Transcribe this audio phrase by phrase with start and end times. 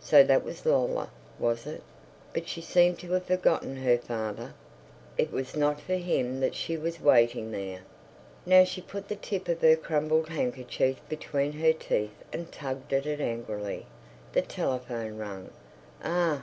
[0.00, 1.82] So that was Lola, was it?
[2.34, 4.52] But she seemed to have forgotten her father;
[5.16, 7.80] it was not for him that she was waiting there.
[8.44, 13.06] Now she put the tip of her crumpled handkerchief between her teeth and tugged at
[13.06, 13.86] it angrily.
[14.34, 15.48] The telephone rang.
[16.02, 16.40] A ah!